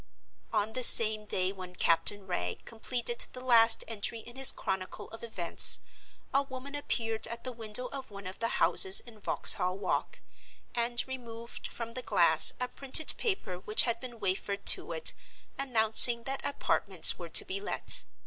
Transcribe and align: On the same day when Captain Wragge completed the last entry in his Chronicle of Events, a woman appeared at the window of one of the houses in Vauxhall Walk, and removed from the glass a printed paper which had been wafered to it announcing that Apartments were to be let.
On 0.51 0.73
the 0.73 0.81
same 0.81 1.25
day 1.25 1.51
when 1.51 1.75
Captain 1.75 2.25
Wragge 2.25 2.65
completed 2.65 3.27
the 3.33 3.39
last 3.39 3.83
entry 3.87 4.17
in 4.17 4.35
his 4.35 4.51
Chronicle 4.51 5.07
of 5.11 5.23
Events, 5.23 5.79
a 6.33 6.41
woman 6.41 6.73
appeared 6.73 7.27
at 7.27 7.43
the 7.43 7.51
window 7.51 7.85
of 7.85 8.09
one 8.09 8.25
of 8.25 8.39
the 8.39 8.47
houses 8.47 8.99
in 8.99 9.19
Vauxhall 9.19 9.77
Walk, 9.77 10.19
and 10.73 11.07
removed 11.07 11.67
from 11.67 11.93
the 11.93 12.01
glass 12.01 12.51
a 12.59 12.67
printed 12.67 13.13
paper 13.17 13.59
which 13.59 13.83
had 13.83 13.99
been 13.99 14.19
wafered 14.19 14.65
to 14.65 14.91
it 14.91 15.13
announcing 15.59 16.23
that 16.23 16.43
Apartments 16.43 17.19
were 17.19 17.29
to 17.29 17.45
be 17.45 17.61
let. 17.61 18.03